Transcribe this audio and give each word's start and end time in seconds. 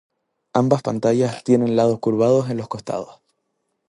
Ambas 0.53 0.81
pantallas 0.81 1.43
tienen 1.43 1.75
lados 1.75 1.99
curvados 1.99 2.49
en 2.49 2.57
los 2.57 2.67
costados. 2.67 3.21